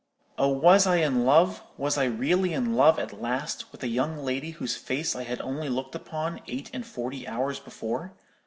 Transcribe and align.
"Oh, 0.39 0.47
was 0.49 0.87
I 0.87 0.95
in 0.95 1.25
love, 1.25 1.61
was 1.77 1.95
I 1.95 2.05
really 2.05 2.53
in 2.53 2.73
love 2.73 2.97
at 2.97 3.21
last, 3.21 3.71
with 3.71 3.83
a 3.83 3.87
young 3.87 4.17
lady 4.17 4.49
whose 4.49 4.75
face 4.75 5.15
I 5.15 5.21
had 5.25 5.39
only 5.41 5.69
looked 5.69 5.93
upon 5.93 6.41
eight 6.47 6.71
and 6.73 6.83
forty 6.87 7.27
hours 7.27 7.59
before? 7.59 8.13